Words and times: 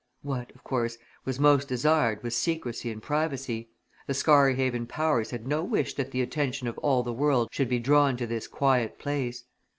What, 0.23 0.51
of 0.55 0.63
course, 0.63 0.97
was 1.25 1.39
most 1.39 1.67
desired 1.67 2.23
was 2.23 2.35
secrecy 2.35 2.89
and 2.89 3.03
privacy 3.03 3.69
the 4.07 4.15
Scarhaven 4.15 4.87
powers 4.87 5.29
had 5.29 5.45
no 5.47 5.63
wish 5.63 5.93
that 5.93 6.09
the 6.09 6.23
attention 6.23 6.67
of 6.67 6.79
all 6.79 7.03
the 7.03 7.13
world 7.13 7.49
should 7.51 7.69
be 7.69 7.77
drawn 7.77 8.17
to 8.17 8.25
this 8.25 8.47
quiet 8.47 8.97
place. 8.97 9.43